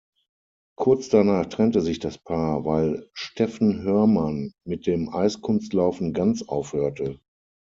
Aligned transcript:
Kurz 0.79 1.09
danach 1.09 1.45
trennte 1.45 1.79
sich 1.81 1.99
das 1.99 2.17
Paar, 2.17 2.65
weil 2.65 3.07
Steffen 3.13 3.83
Hörmann 3.83 4.51
mit 4.65 4.87
dem 4.87 5.09
Eiskunstlaufen 5.13 6.11
ganz 6.13 6.41
aufhörte. 6.41 7.19